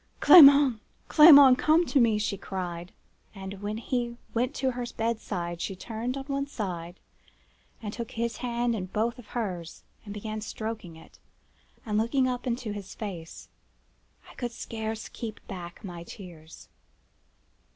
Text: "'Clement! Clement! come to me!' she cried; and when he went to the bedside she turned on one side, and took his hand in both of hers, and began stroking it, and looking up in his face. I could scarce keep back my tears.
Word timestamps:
"'Clement! 0.19 0.79
Clement! 1.09 1.59
come 1.59 1.85
to 1.85 1.99
me!' 1.99 2.17
she 2.17 2.35
cried; 2.35 2.91
and 3.35 3.61
when 3.61 3.77
he 3.77 4.17
went 4.33 4.55
to 4.55 4.71
the 4.71 4.93
bedside 4.97 5.61
she 5.61 5.75
turned 5.75 6.17
on 6.17 6.23
one 6.23 6.47
side, 6.47 6.99
and 7.83 7.93
took 7.93 8.09
his 8.09 8.37
hand 8.37 8.73
in 8.73 8.87
both 8.87 9.19
of 9.19 9.27
hers, 9.27 9.83
and 10.03 10.11
began 10.11 10.41
stroking 10.41 10.95
it, 10.95 11.19
and 11.85 11.99
looking 11.99 12.27
up 12.27 12.47
in 12.47 12.57
his 12.57 12.95
face. 12.95 13.49
I 14.27 14.33
could 14.33 14.51
scarce 14.51 15.07
keep 15.07 15.39
back 15.45 15.83
my 15.83 16.01
tears. 16.01 16.67